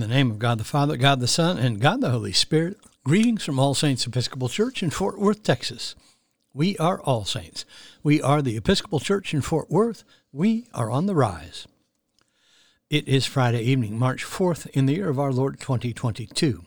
In 0.00 0.08
the 0.08 0.14
name 0.14 0.30
of 0.30 0.38
God 0.38 0.56
the 0.56 0.64
Father, 0.64 0.96
God 0.96 1.20
the 1.20 1.28
Son, 1.28 1.58
and 1.58 1.78
God 1.78 2.00
the 2.00 2.08
Holy 2.08 2.32
Spirit, 2.32 2.78
greetings 3.04 3.44
from 3.44 3.58
All 3.58 3.74
Saints 3.74 4.06
Episcopal 4.06 4.48
Church 4.48 4.82
in 4.82 4.88
Fort 4.88 5.18
Worth, 5.18 5.42
Texas. 5.42 5.94
We 6.54 6.74
are 6.78 7.02
All 7.02 7.26
Saints. 7.26 7.66
We 8.02 8.22
are 8.22 8.40
the 8.40 8.56
Episcopal 8.56 9.00
Church 9.00 9.34
in 9.34 9.42
Fort 9.42 9.70
Worth. 9.70 10.04
We 10.32 10.64
are 10.72 10.90
on 10.90 11.04
the 11.04 11.14
rise. 11.14 11.68
It 12.88 13.06
is 13.06 13.26
Friday 13.26 13.60
evening, 13.60 13.98
March 13.98 14.24
4th, 14.24 14.68
in 14.68 14.86
the 14.86 14.94
year 14.94 15.10
of 15.10 15.18
our 15.18 15.34
Lord 15.34 15.60
2022. 15.60 16.64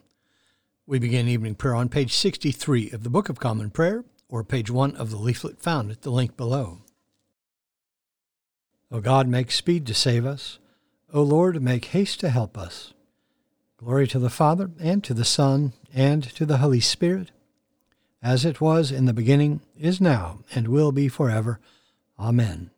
We 0.86 1.00
begin 1.00 1.28
evening 1.28 1.56
prayer 1.56 1.74
on 1.74 1.90
page 1.90 2.14
63 2.14 2.92
of 2.92 3.04
the 3.04 3.10
Book 3.10 3.30
of 3.30 3.40
Common 3.40 3.72
Prayer, 3.72 4.06
or 4.30 4.44
page 4.44 4.70
1 4.70 4.96
of 4.96 5.10
the 5.10 5.18
leaflet 5.18 5.60
found 5.60 5.90
at 5.90 6.04
the 6.04 6.12
link 6.12 6.38
below. 6.38 6.82
O 8.92 9.02
God, 9.02 9.28
make 9.28 9.50
speed 9.50 9.88
to 9.88 9.96
save 9.96 10.24
us. 10.24 10.60
O 11.12 11.24
Lord, 11.24 11.60
make 11.64 11.86
haste 11.86 12.20
to 12.20 12.30
help 12.30 12.60
us. 12.60 12.94
Glory 13.84 14.08
to 14.08 14.20
the 14.20 14.30
Father, 14.30 14.72
and 14.80 15.04
to 15.04 15.14
the 15.14 15.26
Son, 15.26 15.74
and 15.94 16.24
to 16.24 16.46
the 16.46 16.60
Holy 16.60 16.80
Spirit, 16.80 17.32
as 18.22 18.46
it 18.46 18.62
was 18.62 18.94
in 18.94 19.04
the 19.04 19.12
beginning, 19.12 19.60
is 19.78 20.00
now, 20.00 20.40
and 20.56 20.70
will 20.70 20.94
be 20.94 21.10
forever. 21.10 21.60
Amen. 22.18 22.70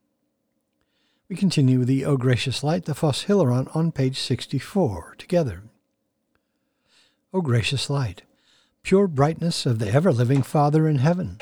We 1.29 1.35
continue 1.35 1.77
with 1.77 1.89
the 1.89 2.05
O 2.05 2.17
Gracious 2.17 2.63
Light, 2.63 2.85
the 2.85 2.95
Phos 2.95 3.25
Hilaron, 3.25 3.67
on 3.75 3.91
page 3.91 4.19
64, 4.19 5.13
together. 5.19 5.61
O 7.31 7.41
gracious 7.41 7.87
light, 7.87 8.23
pure 8.81 9.07
brightness 9.07 9.67
of 9.67 9.77
the 9.77 9.91
ever 9.91 10.11
living 10.11 10.41
Father 10.41 10.87
in 10.87 10.97
heaven, 10.97 11.39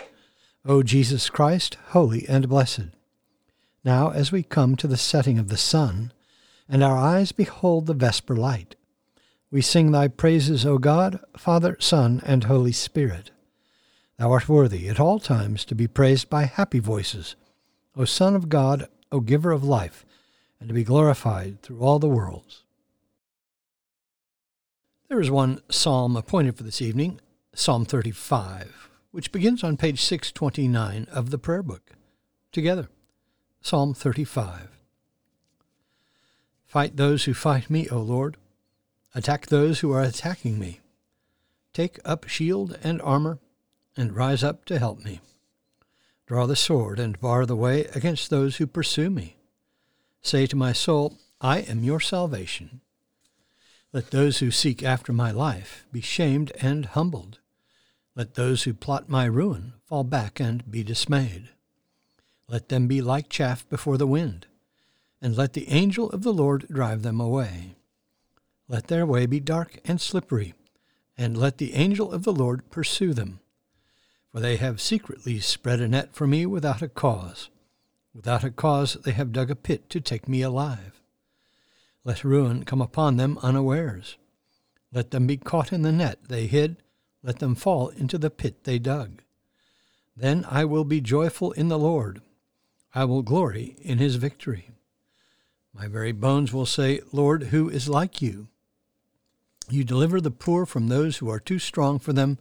O 0.66 0.83
Jesus 0.83 1.30
Christ, 1.30 1.77
holy 1.89 2.27
and 2.27 2.50
blessed. 2.50 2.88
Now, 3.86 4.09
as 4.09 4.30
we 4.30 4.44
come 4.44 4.75
to 4.75 4.88
the 4.88 4.98
setting 4.98 5.39
of 5.39 5.48
the 5.48 5.58
sun, 5.58 6.11
and 6.67 6.83
our 6.83 6.98
eyes 6.98 7.31
behold 7.31 7.86
the 7.86 7.94
vesper 7.94 8.36
light, 8.36 8.75
we 9.54 9.62
sing 9.62 9.92
thy 9.92 10.08
praises, 10.08 10.66
O 10.66 10.80
God, 10.80 11.20
Father, 11.38 11.78
Son, 11.80 12.23
and 12.26 12.46
Holy 12.46 12.72
Spirit. 12.72 13.30
Thou 14.18 14.32
art 14.32 14.50
worthy 14.50 14.90
at 14.90 15.00
all 15.00 15.20
times 15.20 15.64
to 15.66 15.76
be 15.76 15.86
praised 15.86 16.28
by 16.28 16.45
happy 16.45 16.80
voices, 16.80 17.36
O 17.95 18.04
Son 18.04 18.36
of 18.36 18.50
God, 18.50 18.88
O 19.12 19.20
Giver 19.20 19.52
of 19.52 19.64
life, 19.64 20.08
and 20.60 20.70
to 20.70 20.73
be 20.73 20.84
glorified 20.84 21.62
through 21.62 21.82
all 21.82 22.00
the 22.00 22.10
worlds. 22.10 22.64
There 25.08 25.22
is 25.22 25.30
one 25.30 25.62
psalm 25.70 26.17
appointed 26.17 26.58
for 26.58 26.64
this 26.64 26.82
evening, 26.82 27.22
Psalm 27.54 27.86
35, 27.86 28.90
which 29.12 29.32
begins 29.32 29.64
on 29.64 29.78
page 29.78 30.02
629 30.02 31.06
of 31.12 31.30
the 31.30 31.38
prayer 31.38 31.62
book. 31.62 31.92
Together, 32.52 32.90
Psalm 33.62 33.94
35. 33.94 34.70
Fight 36.66 36.98
those 36.98 37.26
who 37.26 37.36
fight 37.36 37.70
me, 37.70 37.88
O 37.90 38.00
Lord. 38.00 38.38
Attack 39.16 39.47
those 39.47 39.80
who 39.80 39.92
are 39.92 40.02
attacking 40.02 40.58
me. 40.58 40.80
Take 41.73 42.00
up 42.03 42.28
shield 42.28 42.78
and 42.83 43.02
armor, 43.02 43.39
and 43.95 44.16
rise 44.16 44.44
up 44.44 44.66
to 44.66 44.80
help 44.80 45.03
me. 45.03 45.20
Draw 46.25 46.47
the 46.47 46.55
sword 46.55 47.00
and 47.00 47.20
bar 47.20 47.45
the 47.45 47.55
way 47.55 47.86
against 47.94 48.30
those 48.30 48.58
who 48.58 48.66
pursue 48.66 49.09
me. 49.09 49.38
Say 50.22 50.47
to 50.47 50.55
my 50.55 50.73
soul, 50.73 51.17
I 51.42 51.59
am 51.59 51.83
your 51.83 52.00
salvation. 52.00 52.81
Let 53.92 54.09
those 54.09 54.39
who 54.39 54.50
seek 54.50 54.81
after 54.81 55.14
my 55.14 55.30
life 55.30 55.86
be 55.92 56.02
shamed 56.02 56.52
and 56.59 56.86
humbled. 56.86 57.39
Let 58.15 58.33
those 58.33 58.64
who 58.64 58.73
plot 58.73 59.09
my 59.09 59.26
ruin 59.26 59.73
fall 59.86 60.04
back 60.04 60.39
and 60.39 60.70
be 60.71 60.83
dismayed. 60.83 61.49
Let 62.48 62.70
them 62.70 62.88
be 62.88 63.02
like 63.02 63.30
chaff 63.30 63.67
before 63.70 63.98
the 63.98 64.08
wind, 64.08 64.48
and 65.21 65.38
let 65.38 65.54
the 65.54 65.70
angel 65.70 66.09
of 66.09 66.23
the 66.23 66.33
Lord 66.33 66.67
drive 66.67 67.04
them 67.04 67.20
away. 67.20 67.76
Let 68.68 68.88
their 68.88 69.06
way 69.06 69.26
be 69.26 69.40
dark 69.40 69.80
and 69.86 70.00
slippery, 70.00 70.54
and 71.18 71.38
let 71.38 71.58
the 71.58 71.74
angel 71.74 72.12
of 72.12 72.24
the 72.24 72.34
Lord 72.34 72.70
pursue 72.70 73.14
them. 73.14 73.40
For 74.32 74.40
they 74.40 74.56
have 74.56 74.82
secretly 74.82 75.40
spread 75.40 75.80
a 75.80 75.88
net 75.88 76.16
for 76.16 76.26
me 76.26 76.46
without 76.46 76.82
a 76.82 76.88
cause. 76.88 77.50
Without 78.14 78.44
a 78.44 78.52
cause 78.52 78.94
they 79.04 79.12
have 79.12 79.32
dug 79.32 79.52
a 79.52 79.56
pit 79.56 79.90
to 79.90 80.00
take 80.00 80.28
me 80.28 80.42
alive. 80.42 81.02
Let 82.04 82.24
ruin 82.24 82.64
come 82.64 82.82
upon 82.82 83.18
them 83.18 83.38
unawares. 83.42 84.18
Let 84.92 85.12
them 85.12 85.28
be 85.28 85.38
caught 85.38 85.74
in 85.74 85.82
the 85.82 85.92
net 85.92 86.20
they 86.28 86.48
hid. 86.48 86.78
Let 87.22 87.40
them 87.40 87.56
fall 87.56 87.90
into 87.90 88.18
the 88.18 88.30
pit 88.30 88.64
they 88.64 88.80
dug. 88.80 89.22
Then 90.16 90.45
I 90.50 90.66
will 90.66 90.84
be 90.84 91.02
joyful 91.02 91.52
in 91.54 91.70
the 91.70 91.80
Lord. 91.80 92.22
I 92.94 93.06
will 93.06 93.24
glory 93.24 93.76
in 93.82 93.98
his 93.98 94.18
victory. 94.18 94.70
My 95.74 95.88
very 95.88 96.12
bones 96.12 96.54
will 96.54 96.68
say, 96.68 97.02
Lord, 97.12 97.44
who 97.45 97.70
is 97.70 97.90
like 97.90 98.22
you? 98.22 98.50
You 99.70 99.84
deliver 99.84 100.20
the 100.20 100.32
poor 100.32 100.66
from 100.66 100.88
those 100.88 101.18
who 101.18 101.30
are 101.30 101.40
too 101.40 101.60
strong 101.60 102.00
for 102.00 102.14
them, 102.14 102.38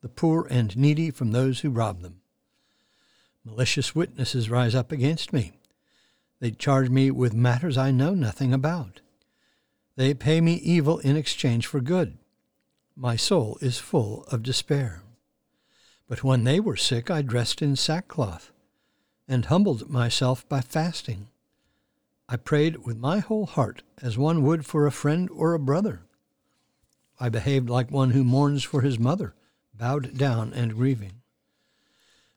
the 0.00 0.08
poor 0.08 0.46
and 0.50 0.76
needy 0.76 1.10
from 1.10 1.32
those 1.32 1.60
who 1.60 1.70
rob 1.70 2.02
them. 2.02 2.20
Malicious 3.44 3.94
witnesses 3.94 4.48
rise 4.48 4.74
up 4.74 4.92
against 4.92 5.32
me. 5.32 5.52
They 6.40 6.50
charge 6.50 6.88
me 6.88 7.10
with 7.10 7.34
matters 7.34 7.76
I 7.76 7.90
know 7.90 8.14
nothing 8.14 8.52
about. 8.52 9.00
They 9.96 10.14
pay 10.14 10.40
me 10.40 10.54
evil 10.54 10.98
in 10.98 11.16
exchange 11.16 11.66
for 11.66 11.80
good. 11.80 12.18
My 12.96 13.16
soul 13.16 13.58
is 13.60 13.78
full 13.78 14.24
of 14.24 14.42
despair. 14.42 15.02
But 16.08 16.24
when 16.24 16.44
they 16.44 16.60
were 16.60 16.76
sick, 16.76 17.10
I 17.10 17.22
dressed 17.22 17.62
in 17.62 17.76
sackcloth 17.76 18.52
and 19.28 19.46
humbled 19.46 19.88
myself 19.88 20.48
by 20.48 20.60
fasting. 20.60 21.28
I 22.28 22.36
prayed 22.36 22.84
with 22.84 22.96
my 22.98 23.18
whole 23.18 23.46
heart 23.46 23.82
as 24.00 24.18
one 24.18 24.42
would 24.42 24.64
for 24.66 24.86
a 24.86 24.92
friend 24.92 25.28
or 25.32 25.54
a 25.54 25.58
brother. 25.58 26.02
I 27.22 27.28
behaved 27.28 27.70
like 27.70 27.88
one 27.92 28.10
who 28.10 28.24
mourns 28.24 28.64
for 28.64 28.80
his 28.80 28.98
mother, 28.98 29.32
bowed 29.72 30.18
down 30.18 30.52
and 30.52 30.74
grieving. 30.74 31.22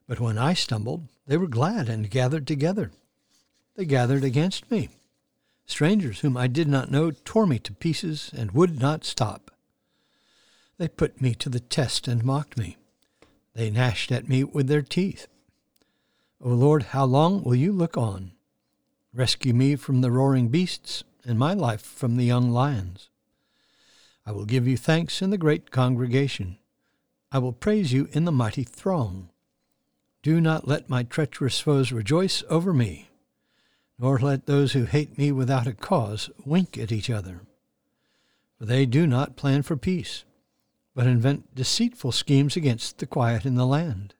But 0.06 0.20
when 0.20 0.38
I 0.38 0.54
stumbled, 0.54 1.08
they 1.26 1.36
were 1.36 1.48
glad 1.48 1.88
and 1.88 2.08
gathered 2.08 2.46
together. 2.46 2.92
They 3.74 3.84
gathered 3.84 4.22
against 4.22 4.70
me. 4.70 4.90
Strangers 5.66 6.20
whom 6.20 6.36
I 6.36 6.46
did 6.46 6.68
not 6.68 6.88
know 6.88 7.10
tore 7.10 7.48
me 7.48 7.58
to 7.58 7.72
pieces 7.72 8.30
and 8.32 8.52
would 8.52 8.78
not 8.78 9.04
stop. 9.04 9.50
They 10.78 10.86
put 10.86 11.20
me 11.20 11.34
to 11.34 11.48
the 11.48 11.58
test 11.58 12.06
and 12.06 12.22
mocked 12.22 12.56
me. 12.56 12.76
They 13.54 13.70
gnashed 13.70 14.12
at 14.12 14.28
me 14.28 14.44
with 14.44 14.68
their 14.68 14.82
teeth. 14.82 15.26
O 16.40 16.50
Lord, 16.50 16.84
how 16.84 17.06
long 17.06 17.42
will 17.42 17.56
you 17.56 17.72
look 17.72 17.96
on? 17.96 18.30
Rescue 19.12 19.52
me 19.52 19.74
from 19.74 20.00
the 20.00 20.12
roaring 20.12 20.46
beasts, 20.46 21.02
and 21.24 21.40
my 21.40 21.54
life 21.54 21.82
from 21.82 22.16
the 22.16 22.24
young 22.24 22.52
lions. 22.52 23.10
I 24.26 24.32
will 24.32 24.44
give 24.44 24.66
you 24.66 24.76
thanks 24.76 25.22
in 25.22 25.30
the 25.30 25.38
great 25.38 25.70
congregation. 25.70 26.58
I 27.30 27.38
will 27.38 27.52
praise 27.52 27.92
you 27.92 28.08
in 28.10 28.24
the 28.24 28.32
mighty 28.32 28.64
throng. 28.64 29.30
Do 30.22 30.40
not 30.40 30.66
let 30.66 30.90
my 30.90 31.04
treacherous 31.04 31.60
foes 31.60 31.92
rejoice 31.92 32.42
over 32.50 32.72
me, 32.72 33.08
nor 33.98 34.18
let 34.18 34.46
those 34.46 34.72
who 34.72 34.84
hate 34.84 35.16
me 35.16 35.30
without 35.30 35.68
a 35.68 35.72
cause 35.72 36.28
wink 36.44 36.76
at 36.76 36.90
each 36.90 37.08
other. 37.08 37.42
For 38.58 38.64
they 38.64 38.84
do 38.84 39.06
not 39.06 39.36
plan 39.36 39.62
for 39.62 39.76
peace, 39.76 40.24
but 40.94 41.06
invent 41.06 41.54
deceitful 41.54 42.10
schemes 42.10 42.56
against 42.56 42.98
the 42.98 43.06
quiet 43.06 43.46
in 43.46 43.54
the 43.54 43.66
land. 43.66 44.14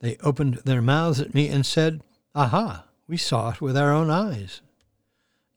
They 0.00 0.16
opened 0.16 0.56
their 0.64 0.82
mouths 0.82 1.20
at 1.20 1.34
me 1.34 1.48
and 1.48 1.64
said, 1.64 2.02
Aha, 2.34 2.84
we 3.06 3.16
saw 3.16 3.50
it 3.52 3.60
with 3.62 3.76
our 3.76 3.92
own 3.92 4.10
eyes. 4.10 4.60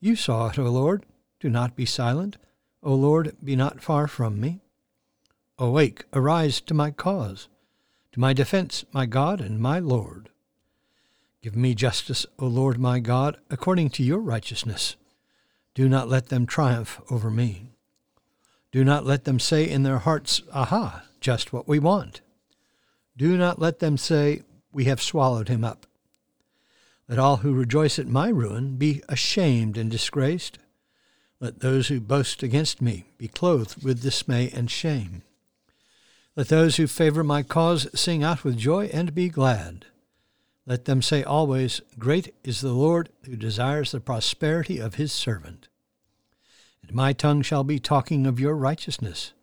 You 0.00 0.16
saw 0.16 0.48
it, 0.48 0.58
O 0.58 0.64
Lord. 0.64 1.04
Do 1.40 1.50
not 1.50 1.76
be 1.76 1.84
silent. 1.84 2.36
O 2.84 2.94
Lord, 2.94 3.34
be 3.42 3.56
not 3.56 3.82
far 3.82 4.06
from 4.06 4.38
me. 4.38 4.60
Awake, 5.58 6.04
arise 6.12 6.60
to 6.60 6.74
my 6.74 6.90
cause, 6.90 7.48
to 8.12 8.20
my 8.20 8.34
defense, 8.34 8.84
my 8.92 9.06
God 9.06 9.40
and 9.40 9.58
my 9.58 9.78
Lord. 9.78 10.28
Give 11.42 11.56
me 11.56 11.74
justice, 11.74 12.26
O 12.38 12.46
Lord 12.46 12.78
my 12.78 13.00
God, 13.00 13.38
according 13.50 13.90
to 13.90 14.02
your 14.02 14.18
righteousness. 14.18 14.96
Do 15.74 15.88
not 15.88 16.08
let 16.08 16.28
them 16.28 16.46
triumph 16.46 17.00
over 17.10 17.30
me. 17.30 17.68
Do 18.70 18.84
not 18.84 19.06
let 19.06 19.24
them 19.24 19.38
say 19.38 19.68
in 19.68 19.82
their 19.82 19.98
hearts, 19.98 20.42
Aha, 20.52 21.04
just 21.20 21.52
what 21.52 21.66
we 21.66 21.78
want. 21.78 22.20
Do 23.16 23.38
not 23.38 23.58
let 23.58 23.78
them 23.78 23.96
say, 23.96 24.42
We 24.72 24.84
have 24.84 25.00
swallowed 25.00 25.48
him 25.48 25.64
up. 25.64 25.86
Let 27.08 27.18
all 27.18 27.38
who 27.38 27.54
rejoice 27.54 27.98
at 27.98 28.08
my 28.08 28.28
ruin 28.28 28.76
be 28.76 29.02
ashamed 29.08 29.78
and 29.78 29.90
disgraced. 29.90 30.58
Let 31.44 31.60
those 31.60 31.88
who 31.88 32.00
boast 32.00 32.42
against 32.42 32.80
me 32.80 33.04
be 33.18 33.28
clothed 33.28 33.84
with 33.84 34.00
dismay 34.00 34.48
and 34.54 34.70
shame. 34.70 35.20
Let 36.36 36.48
those 36.48 36.76
who 36.76 36.86
favor 36.86 37.22
my 37.22 37.42
cause 37.42 37.86
sing 37.94 38.24
out 38.24 38.44
with 38.44 38.56
joy 38.56 38.86
and 38.86 39.14
be 39.14 39.28
glad. 39.28 39.84
Let 40.64 40.86
them 40.86 41.02
say 41.02 41.22
always, 41.22 41.82
Great 41.98 42.34
is 42.44 42.62
the 42.62 42.72
Lord 42.72 43.10
who 43.26 43.36
desires 43.36 43.92
the 43.92 44.00
prosperity 44.00 44.78
of 44.78 44.94
his 44.94 45.12
servant. 45.12 45.68
And 46.82 46.94
my 46.94 47.12
tongue 47.12 47.42
shall 47.42 47.62
be 47.62 47.78
talking 47.78 48.26
of 48.26 48.40
your 48.40 48.56
righteousness 48.56 49.34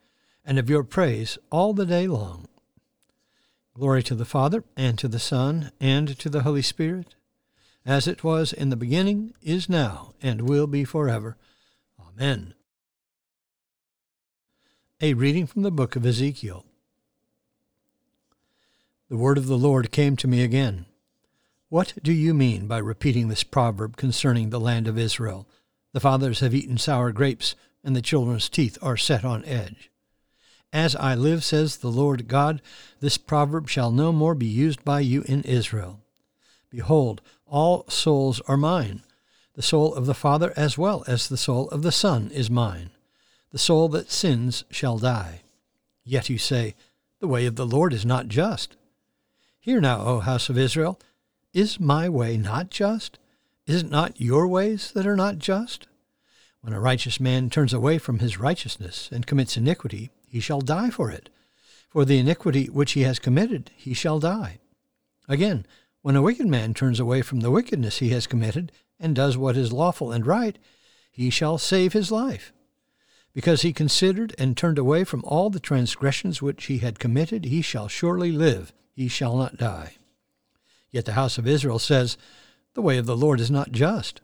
and 0.44 0.57
of 0.57 0.71
your 0.71 0.83
praise 0.83 1.38
all 1.51 1.71
the 1.71 1.86
day 1.86 2.07
long. 2.07 2.47
Glory 3.75 4.01
to 4.01 4.15
the 4.15 4.25
Father, 4.25 4.63
and 4.75 4.97
to 4.97 5.07
the 5.07 5.19
Son, 5.19 5.71
and 5.80 6.18
to 6.18 6.30
the 6.30 6.42
Holy 6.42 6.63
Spirit, 6.63 7.13
as 7.86 8.07
it 8.07 8.24
was 8.24 8.54
in 8.54 8.71
the 8.71 8.75
beginning, 8.75 9.36
is 9.44 9.69
now, 9.69 10.15
and 10.19 10.50
will 10.50 10.65
be 10.65 10.83
forever. 10.83 11.38
Amen. 12.18 12.54
A 15.00 15.13
reading 15.13 15.48
from 15.48 15.62
the 15.62 15.72
book 15.72 15.96
of 15.96 16.06
Ezekiel. 16.06 16.66
The 19.10 19.18
word 19.18 19.38
of 19.38 19.48
the 19.48 19.58
Lord 19.58 19.92
came 19.92 20.16
to 20.18 20.28
me 20.28 20.44
again. 20.44 20.86
What 21.69 21.94
do 22.04 22.12
you 22.12 22.34
mean 22.34 22.68
by 22.68 22.80
repeating 22.80 23.28
this 23.28 23.44
proverb 23.44 23.96
concerning 23.96 24.50
the 24.50 24.60
land 24.60 24.88
of 24.88 24.98
Israel? 24.98 25.48
The 25.94 26.00
fathers 26.00 26.42
have 26.42 26.54
eaten 26.54 26.78
sour 26.78 27.12
grapes, 27.12 27.56
and 27.84 27.96
the 27.96 28.02
children's 28.02 28.50
teeth 28.50 28.78
are 28.81 28.98
set 28.98 29.24
on 29.24 29.46
edge. 29.46 29.90
As 30.74 30.96
I 30.96 31.16
live, 31.16 31.44
says 31.44 31.78
the 31.78 31.90
Lord 31.90 32.28
God, 32.28 32.62
this 33.00 33.18
proverb 33.18 33.69
shall 33.69 33.92
no 33.92 34.12
more 34.12 34.36
be 34.36 34.48
used 34.48 34.84
by 34.84 35.00
you 35.00 35.24
in 35.24 35.44
Israel. 35.44 36.02
Behold, 36.69 37.22
all 37.46 37.86
souls 37.90 38.42
are 38.48 38.57
mine. 38.57 39.02
The 39.53 39.62
soul 39.62 39.94
of 39.94 40.06
the 40.06 40.13
Father 40.13 40.53
as 40.56 40.77
well 40.77 41.03
as 41.07 41.27
the 41.27 41.38
soul 41.38 41.68
of 41.69 41.81
the 41.81 41.92
Son 41.92 42.31
is 42.31 42.50
mine. 42.50 42.92
The 43.51 43.57
soul 43.57 43.89
that 43.89 44.09
sins 44.09 44.63
shall 44.69 44.98
die. 44.98 45.42
Yet 46.06 46.30
you 46.30 46.38
say, 46.38 46.75
The 47.19 47.27
way 47.27 47.45
of 47.45 47.57
the 47.57 47.65
Lord 47.65 47.92
is 47.92 48.06
not 48.06 48.27
just. 48.30 48.77
Hear 49.59 49.81
now, 49.81 50.01
O 50.01 50.19
house 50.21 50.50
of 50.50 50.57
Israel, 50.57 51.00
is 51.53 51.80
my 51.80 52.07
way 52.07 52.38
not 52.38 52.69
just? 52.69 53.19
Is 53.68 53.83
it 53.83 53.92
not 53.92 54.21
your 54.21 54.48
ways 54.48 54.92
that 54.94 55.06
are 55.06 55.18
not 55.18 55.38
just? 55.38 55.88
When 56.62 56.74
a 56.74 56.80
righteous 56.80 57.19
man 57.19 57.50
turns 57.50 57.74
away 57.74 57.97
from 57.97 58.19
his 58.19 58.39
righteousness 58.39 59.09
and 59.12 59.27
commits 59.27 59.57
iniquity, 59.57 60.12
he 60.27 60.39
shall 60.39 60.62
die 60.62 60.89
for 60.89 61.12
it. 61.12 61.30
For 61.89 62.06
the 62.06 62.19
iniquity 62.19 62.68
which 62.68 62.94
he 62.94 63.01
has 63.01 63.19
committed, 63.19 63.69
he 63.75 63.94
shall 63.94 64.19
die. 64.19 64.59
Again, 65.27 65.65
when 66.01 66.15
a 66.15 66.21
wicked 66.21 66.47
man 66.47 66.74
turns 66.74 67.00
away 67.00 67.21
from 67.21 67.42
the 67.42 67.51
wickedness 67.51 68.00
he 68.00 68.09
has 68.09 68.27
committed 68.27 68.71
and 69.01 69.15
does 69.15 69.38
what 69.38 69.57
is 69.57 69.74
lawful 69.74 70.12
and 70.12 70.25
right, 70.25 70.57
he 71.12 71.30
shall 71.30 71.57
save 71.57 71.94
his 71.94 72.12
life. 72.12 72.53
Because 73.33 73.62
he 73.62 73.74
considered 73.74 74.36
and 74.38 74.56
turned 74.56 74.77
away 74.77 75.03
from 75.03 75.24
all 75.25 75.50
the 75.50 75.59
transgressions 75.59 76.42
which 76.42 76.65
he 76.65 76.80
had 76.80 77.00
committed, 77.00 77.45
he 77.45 77.62
shall 77.62 77.88
surely 77.88 78.31
live, 78.31 78.74
he 78.94 79.07
shall 79.07 79.38
not 79.38 79.57
die. 79.57 79.95
Yet 80.92 81.06
the 81.06 81.13
house 81.13 81.38
of 81.38 81.48
Israel 81.48 81.80
says, 81.80 82.18
The 82.74 82.81
way 82.81 82.98
of 82.98 83.06
the 83.06 83.18
Lord 83.18 83.39
is 83.39 83.50
not 83.50 83.71
just. 83.71 84.21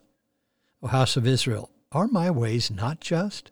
O 0.84 0.88
house 0.88 1.18
of 1.18 1.26
Israel, 1.26 1.72
are 1.92 2.08
my 2.08 2.30
ways 2.30 2.70
not 2.70 3.00
just? 3.00 3.52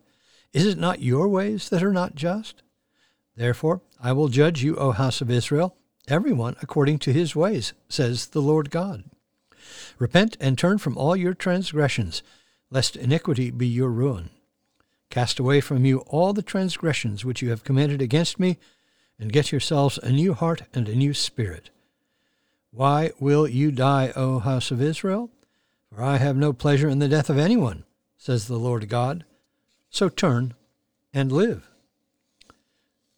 Is 0.53 0.65
it 0.65 0.77
not 0.77 1.01
your 1.01 1.27
ways 1.27 1.69
that 1.69 1.83
are 1.83 1.93
not 1.93 2.15
just? 2.15 2.61
Therefore 3.35 3.81
I 3.99 4.11
will 4.11 4.27
judge 4.27 4.63
you, 4.63 4.75
O 4.75 4.91
house 4.91 5.21
of 5.21 5.31
Israel, 5.31 5.75
every 6.07 6.33
one 6.33 6.55
according 6.61 6.99
to 6.99 7.13
his 7.13 7.35
ways, 7.35 7.73
says 7.89 8.27
the 8.27 8.41
Lord 8.41 8.69
God. 8.69 9.05
Repent 9.99 10.37
and 10.39 10.57
turn 10.57 10.77
from 10.77 10.97
all 10.97 11.15
your 11.15 11.33
transgressions, 11.33 12.23
lest 12.69 12.95
iniquity 12.95 13.51
be 13.51 13.67
your 13.67 13.89
ruin. 13.89 14.29
Cast 15.09 15.39
away 15.39 15.61
from 15.61 15.85
you 15.85 15.99
all 16.07 16.33
the 16.33 16.41
transgressions 16.41 17.23
which 17.23 17.41
you 17.41 17.49
have 17.49 17.63
committed 17.63 18.01
against 18.01 18.39
me, 18.39 18.57
and 19.19 19.31
get 19.31 19.51
yourselves 19.51 19.97
a 19.99 20.11
new 20.11 20.33
heart 20.33 20.63
and 20.73 20.89
a 20.89 20.95
new 20.95 21.13
spirit. 21.13 21.69
Why 22.71 23.11
will 23.19 23.47
you 23.47 23.71
die, 23.71 24.11
O 24.15 24.39
house 24.39 24.71
of 24.71 24.81
Israel? 24.81 25.29
For 25.89 26.03
I 26.03 26.17
have 26.17 26.35
no 26.35 26.51
pleasure 26.51 26.89
in 26.89 26.99
the 26.99 27.07
death 27.07 27.29
of 27.29 27.37
anyone, 27.37 27.85
says 28.17 28.47
the 28.47 28.57
Lord 28.57 28.89
God. 28.89 29.23
So 29.89 30.09
turn 30.09 30.53
and 31.13 31.31
live. 31.31 31.69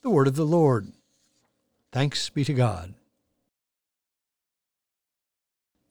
The 0.03 0.11
word 0.11 0.27
of 0.27 0.35
the 0.35 0.45
Lord. 0.45 0.91
Thanks 1.91 2.29
be 2.29 2.45
to 2.45 2.53
God. 2.53 2.93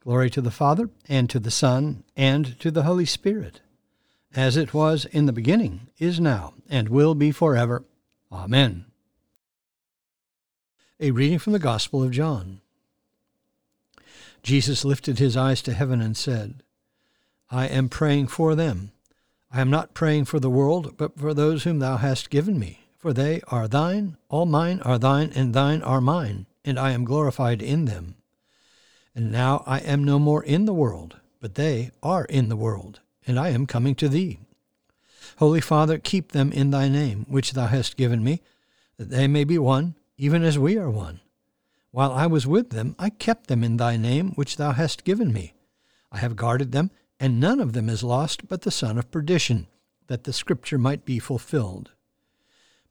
Glory 0.00 0.30
to 0.30 0.40
the 0.40 0.50
Father, 0.50 0.90
and 1.08 1.28
to 1.30 1.38
the 1.38 1.50
Son, 1.50 2.04
and 2.16 2.58
to 2.60 2.70
the 2.70 2.84
Holy 2.84 3.06
Spirit 3.06 3.60
as 4.34 4.56
it 4.56 4.72
was 4.72 5.06
in 5.06 5.26
the 5.26 5.32
beginning, 5.32 5.88
is 5.98 6.20
now, 6.20 6.54
and 6.68 6.88
will 6.88 7.14
be 7.14 7.32
forever. 7.32 7.84
Amen. 8.30 8.86
A 11.00 11.10
reading 11.10 11.38
from 11.38 11.52
the 11.52 11.58
Gospel 11.58 12.02
of 12.02 12.12
John. 12.12 12.60
Jesus 14.42 14.84
lifted 14.84 15.18
his 15.18 15.36
eyes 15.36 15.62
to 15.62 15.72
heaven 15.72 16.00
and 16.00 16.16
said, 16.16 16.62
I 17.50 17.66
am 17.66 17.88
praying 17.88 18.28
for 18.28 18.54
them. 18.54 18.92
I 19.52 19.60
am 19.60 19.70
not 19.70 19.94
praying 19.94 20.26
for 20.26 20.38
the 20.38 20.50
world, 20.50 20.96
but 20.96 21.18
for 21.18 21.34
those 21.34 21.64
whom 21.64 21.80
thou 21.80 21.96
hast 21.96 22.30
given 22.30 22.58
me, 22.58 22.86
for 22.96 23.12
they 23.12 23.40
are 23.48 23.66
thine, 23.66 24.16
all 24.28 24.46
mine 24.46 24.80
are 24.82 24.98
thine, 24.98 25.32
and 25.34 25.52
thine 25.52 25.82
are 25.82 26.00
mine, 26.00 26.46
and 26.64 26.78
I 26.78 26.92
am 26.92 27.04
glorified 27.04 27.60
in 27.60 27.86
them. 27.86 28.14
And 29.14 29.32
now 29.32 29.62
I 29.66 29.80
am 29.80 30.04
no 30.04 30.18
more 30.18 30.42
in 30.42 30.64
the 30.64 30.74
world, 30.74 31.20
but 31.40 31.54
they 31.54 31.90
are 32.02 32.24
in 32.26 32.48
the 32.48 32.56
world 32.56 33.00
and 33.26 33.38
I 33.38 33.50
am 33.50 33.66
coming 33.66 33.94
to 33.96 34.08
thee. 34.08 34.40
Holy 35.38 35.60
Father, 35.60 35.98
keep 35.98 36.32
them 36.32 36.52
in 36.52 36.70
thy 36.70 36.88
name, 36.88 37.26
which 37.28 37.52
thou 37.52 37.66
hast 37.66 37.96
given 37.96 38.24
me, 38.24 38.42
that 38.96 39.10
they 39.10 39.26
may 39.28 39.44
be 39.44 39.58
one, 39.58 39.94
even 40.18 40.42
as 40.42 40.58
we 40.58 40.76
are 40.76 40.90
one. 40.90 41.20
While 41.92 42.12
I 42.12 42.26
was 42.26 42.46
with 42.46 42.70
them, 42.70 42.94
I 42.98 43.10
kept 43.10 43.46
them 43.46 43.64
in 43.64 43.76
thy 43.76 43.96
name, 43.96 44.32
which 44.32 44.56
thou 44.56 44.72
hast 44.72 45.04
given 45.04 45.32
me. 45.32 45.54
I 46.12 46.18
have 46.18 46.36
guarded 46.36 46.72
them, 46.72 46.90
and 47.18 47.38
none 47.40 47.60
of 47.60 47.72
them 47.72 47.88
is 47.88 48.02
lost 48.02 48.48
but 48.48 48.62
the 48.62 48.70
son 48.70 48.98
of 48.98 49.10
perdition, 49.10 49.66
that 50.08 50.24
the 50.24 50.32
scripture 50.32 50.78
might 50.78 51.04
be 51.04 51.18
fulfilled. 51.18 51.92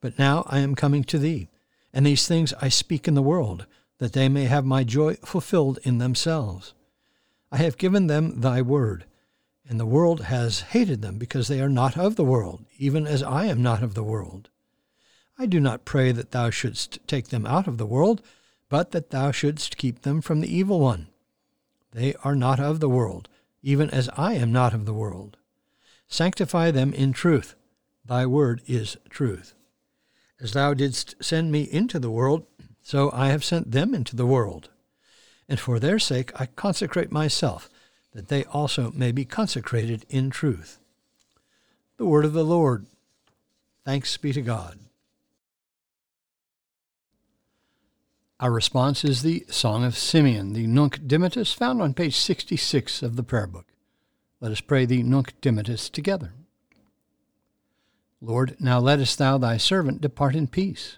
But 0.01 0.17
now 0.17 0.45
I 0.47 0.59
am 0.59 0.75
coming 0.75 1.03
to 1.05 1.19
thee, 1.19 1.49
and 1.93 2.05
these 2.05 2.27
things 2.27 2.53
I 2.61 2.69
speak 2.69 3.07
in 3.07 3.13
the 3.13 3.21
world, 3.21 3.65
that 3.99 4.13
they 4.13 4.27
may 4.27 4.45
have 4.45 4.65
my 4.65 4.83
joy 4.83 5.15
fulfilled 5.15 5.79
in 5.83 5.99
themselves. 5.99 6.73
I 7.51 7.57
have 7.57 7.77
given 7.77 8.07
them 8.07 8.41
thy 8.41 8.61
word 8.61 9.05
and 9.69 9.79
the 9.79 9.85
world 9.85 10.21
has 10.21 10.61
hated 10.61 11.03
them 11.03 11.19
because 11.19 11.47
they 11.47 11.61
are 11.61 11.69
not 11.69 11.95
of 11.95 12.15
the 12.15 12.25
world, 12.25 12.65
even 12.79 13.05
as 13.05 13.21
I 13.21 13.45
am 13.45 13.61
not 13.61 13.83
of 13.83 13.93
the 13.93 14.03
world. 14.03 14.49
I 15.37 15.45
do 15.45 15.59
not 15.59 15.85
pray 15.85 16.11
that 16.11 16.31
thou 16.31 16.49
shouldst 16.49 16.97
take 17.07 17.27
them 17.27 17.45
out 17.45 17.67
of 17.67 17.77
the 17.77 17.85
world, 17.85 18.23
but 18.67 18.91
that 18.91 19.11
thou 19.11 19.31
shouldst 19.31 19.77
keep 19.77 20.01
them 20.01 20.21
from 20.21 20.41
the 20.41 20.53
evil 20.53 20.79
one. 20.79 21.07
They 21.91 22.15
are 22.23 22.35
not 22.35 22.59
of 22.59 22.79
the 22.79 22.89
world, 22.89 23.29
even 23.61 23.91
as 23.91 24.09
I 24.17 24.33
am 24.33 24.51
not 24.51 24.73
of 24.73 24.85
the 24.85 24.93
world. 24.93 25.37
Sanctify 26.07 26.71
them 26.71 26.91
in 26.91 27.13
truth. 27.13 27.53
Thy 28.03 28.25
word 28.25 28.63
is 28.65 28.97
truth. 29.09 29.53
As 30.41 30.53
thou 30.53 30.73
didst 30.73 31.13
send 31.21 31.51
me 31.51 31.61
into 31.61 31.99
the 31.99 32.11
world, 32.11 32.47
so 32.89 33.11
I 33.13 33.27
have 33.27 33.45
sent 33.45 33.69
them 33.69 33.93
into 33.93 34.15
the 34.15 34.25
world. 34.25 34.69
And 35.47 35.59
for 35.59 35.79
their 35.79 35.99
sake 35.99 36.31
I 36.41 36.47
consecrate 36.47 37.11
myself 37.11 37.69
that 38.15 38.29
they 38.29 38.45
also 38.45 38.89
may 38.95 39.11
be 39.11 39.25
consecrated 39.25 40.07
in 40.09 40.31
truth. 40.31 40.79
The 41.97 42.07
word 42.07 42.25
of 42.25 42.33
the 42.33 42.43
Lord. 42.43 42.87
Thanks 43.85 44.17
be 44.17 44.33
to 44.33 44.41
God. 44.41 44.79
Our 48.39 48.51
response 48.51 49.05
is 49.05 49.21
the 49.21 49.45
Song 49.49 49.83
of 49.83 49.95
Simeon, 49.95 50.53
the 50.53 50.65
Nunc 50.65 50.97
Dimittis, 51.05 51.53
found 51.53 51.83
on 51.83 51.93
page 51.93 52.17
66 52.17 53.03
of 53.03 53.17
the 53.17 53.23
Prayer 53.23 53.45
Book. 53.45 53.67
Let 54.41 54.51
us 54.51 54.61
pray 54.61 54.87
the 54.87 55.03
Nunc 55.03 55.39
Dimittis 55.41 55.91
together. 55.91 56.33
Lord, 58.19 58.55
now 58.59 58.79
lettest 58.79 59.19
thou 59.19 59.37
thy 59.37 59.57
servant 59.57 60.01
depart 60.01 60.35
in 60.35 60.47
peace, 60.47 60.97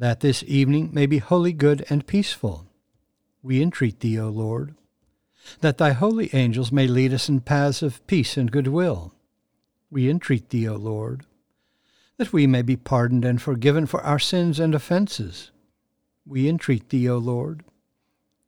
That 0.00 0.18
this 0.18 0.42
evening 0.46 0.90
may 0.92 1.06
be 1.06 1.18
wholly 1.18 1.52
good 1.52 1.84
and 1.88 2.06
peaceful, 2.06 2.66
we 3.42 3.62
entreat 3.62 4.00
thee, 4.00 4.18
O 4.18 4.28
Lord. 4.30 4.74
That 5.60 5.78
thy 5.78 5.92
holy 5.92 6.28
angels 6.32 6.72
may 6.72 6.88
lead 6.88 7.14
us 7.14 7.28
in 7.28 7.40
paths 7.42 7.82
of 7.82 8.04
peace 8.08 8.36
and 8.36 8.50
goodwill, 8.50 9.14
we 9.90 10.10
entreat 10.10 10.48
thee, 10.48 10.66
O 10.66 10.74
Lord. 10.74 11.26
That 12.16 12.32
we 12.32 12.48
may 12.48 12.62
be 12.62 12.76
pardoned 12.76 13.24
and 13.24 13.40
forgiven 13.40 13.86
for 13.86 14.00
our 14.02 14.18
sins 14.18 14.58
and 14.58 14.74
offences, 14.74 15.52
we 16.26 16.48
entreat 16.48 16.88
thee, 16.88 17.08
O 17.08 17.18
Lord. 17.18 17.62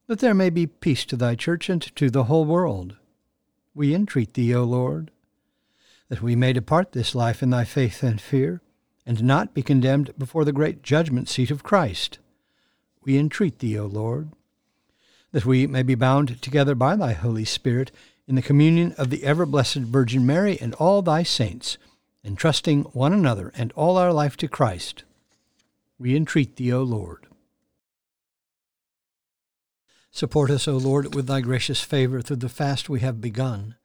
That 0.09 0.19
there 0.19 0.35
may 0.35 0.51
be 0.51 0.67
peace 0.67 1.05
to 1.05 1.17
thy 1.17 1.37
church 1.37 1.69
and 1.69 1.83
to 1.95 2.11
the 2.11 2.25
whole 2.25 2.45
world, 2.45 2.97
we 3.75 3.95
entreat 3.95 4.35
thee, 4.35 4.55
O 4.55 4.65
Lord 4.65 5.13
that 6.13 6.21
we 6.21 6.37
may 6.37 6.53
depart 6.53 6.93
this 6.93 7.15
life 7.15 7.43
in 7.43 7.49
thy 7.49 7.65
faith 7.65 8.03
and 8.03 8.21
fear, 8.21 8.61
and 9.05 9.23
not 9.23 9.55
be 9.55 9.63
condemned 9.63 10.13
before 10.17 10.45
the 10.45 10.53
great 10.53 10.83
judgment 10.83 11.29
seat 11.29 11.51
of 11.51 11.63
Christ. 11.63 12.19
We 13.03 13.19
entreat 13.19 13.59
thee, 13.59 13.79
O 13.79 13.87
Lord, 13.87 14.31
that 15.33 15.45
we 15.45 15.67
may 15.67 15.83
be 15.83 15.95
bound 15.95 16.41
together 16.41 16.75
by 16.75 16.97
thy 16.97 17.13
Holy 17.13 17.45
Spirit 17.45 17.91
in 18.29 18.37
the 18.37 18.43
communion 18.43 18.95
of 18.99 19.11
the 19.11 19.25
ever 19.25 19.45
blessed 19.45 19.79
Virgin 19.79 20.25
Mary 20.25 20.59
and 20.61 20.75
all 20.75 21.03
thy 21.03 21.23
saints, 21.23 21.79
entrusting 22.25 22.83
one 22.93 23.13
another 23.13 23.53
and 23.57 23.73
all 23.73 23.97
our 23.97 24.13
life 24.13 24.37
to 24.39 24.49
Christ. 24.49 25.03
We 25.99 26.17
entreat 26.17 26.57
thee, 26.57 26.73
O 26.73 26.83
Lord. 26.83 27.27
Support 30.11 30.51
us, 30.51 30.69
O 30.69 30.77
Lord, 30.77 31.15
with 31.15 31.27
thy 31.27 31.41
gracious 31.41 31.81
favor 31.81 32.21
through 32.21 32.37
the 32.37 32.49
fast 32.49 32.89
we 32.89 33.01
have 33.01 33.21
begun 33.21 33.77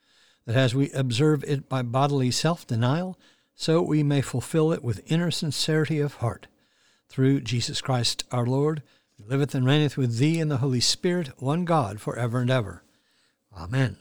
that 0.48 0.56
as 0.56 0.74
we 0.74 0.90
observe 0.92 1.44
it 1.44 1.70
by 1.70 1.84
bodily 1.84 2.32
self 2.32 2.66
denial, 2.66 3.20
so 3.60 3.82
we 3.82 4.04
may 4.04 4.22
fulfill 4.22 4.72
it 4.72 4.84
with 4.84 5.12
inner 5.12 5.32
sincerity 5.32 6.00
of 6.00 6.16
heart. 6.16 6.46
Through 7.10 7.42
Jesus 7.42 7.82
Christ 7.82 8.24
our 8.32 8.46
Lord, 8.46 8.84
who 9.18 9.28
liveth 9.28 9.56
and 9.56 9.66
reigneth 9.66 9.98
with 9.98 10.18
thee 10.18 10.40
in 10.40 10.48
the 10.48 10.58
Holy 10.58 10.80
Spirit, 10.80 11.30
one 11.42 11.66
God, 11.66 12.00
for 12.00 12.16
ever 12.18 12.40
and 12.40 12.52
ever. 12.52 12.84
Amen. 13.58 13.98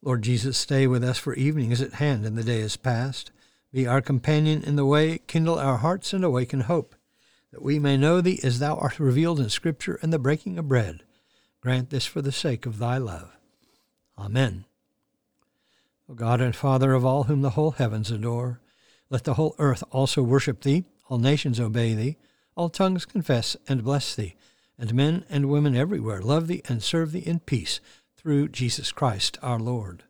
Lord 0.00 0.22
Jesus, 0.22 0.56
stay 0.56 0.86
with 0.86 1.02
us, 1.02 1.18
for 1.18 1.34
evening 1.34 1.72
is 1.72 1.82
at 1.82 1.94
hand 1.94 2.24
and 2.24 2.38
the 2.38 2.44
day 2.44 2.60
is 2.60 2.76
past. 2.76 3.32
Be 3.72 3.88
our 3.88 4.00
companion 4.00 4.62
in 4.62 4.76
the 4.76 4.86
way, 4.86 5.18
kindle 5.26 5.58
our 5.58 5.78
hearts, 5.78 6.12
and 6.12 6.24
awaken 6.24 6.60
hope, 6.60 6.94
that 7.50 7.62
we 7.62 7.80
may 7.80 7.96
know 7.96 8.20
thee 8.20 8.38
as 8.44 8.60
thou 8.60 8.76
art 8.76 9.00
revealed 9.00 9.40
in 9.40 9.48
Scripture 9.48 9.98
and 10.00 10.12
the 10.12 10.18
breaking 10.18 10.58
of 10.58 10.68
bread. 10.68 11.02
Grant 11.60 11.90
this 11.90 12.06
for 12.06 12.22
the 12.22 12.32
sake 12.32 12.66
of 12.66 12.78
thy 12.78 12.98
love. 12.98 13.36
Amen. 14.16 14.64
O 16.08 16.14
God 16.14 16.40
and 16.40 16.54
Father 16.54 16.92
of 16.92 17.04
all 17.04 17.24
whom 17.24 17.42
the 17.42 17.50
whole 17.50 17.72
heavens 17.72 18.10
adore, 18.10 18.60
let 19.10 19.24
the 19.24 19.34
whole 19.34 19.54
earth 19.58 19.84
also 19.90 20.22
worship 20.22 20.62
thee, 20.62 20.84
all 21.08 21.18
nations 21.18 21.60
obey 21.60 21.94
thee, 21.94 22.16
all 22.54 22.68
tongues 22.68 23.04
confess 23.04 23.56
and 23.68 23.84
bless 23.84 24.14
thee, 24.14 24.34
and 24.78 24.94
men 24.94 25.24
and 25.30 25.48
women 25.48 25.76
everywhere 25.76 26.20
love 26.20 26.48
thee 26.48 26.62
and 26.68 26.82
serve 26.82 27.12
thee 27.12 27.20
in 27.20 27.40
peace, 27.40 27.80
through 28.16 28.48
Jesus 28.48 28.92
Christ 28.92 29.36
our 29.42 29.58
Lord. 29.58 30.04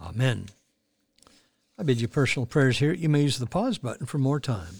Amen. 0.00 0.46
I 1.78 1.84
bid 1.84 2.00
you 2.00 2.08
personal 2.08 2.46
prayers 2.46 2.78
here. 2.78 2.92
You 2.92 3.08
may 3.08 3.22
use 3.22 3.38
the 3.38 3.46
pause 3.46 3.78
button 3.78 4.06
for 4.06 4.18
more 4.18 4.40
time. 4.40 4.74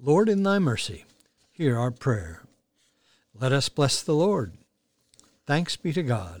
Lord, 0.00 0.28
in 0.28 0.42
thy 0.42 0.58
mercy, 0.58 1.04
hear 1.50 1.78
our 1.78 1.90
prayer. 1.90 2.42
Let 3.38 3.52
us 3.52 3.68
bless 3.68 4.02
the 4.02 4.14
Lord. 4.14 4.52
Thanks 5.46 5.76
be 5.76 5.92
to 5.92 6.02
God. 6.02 6.40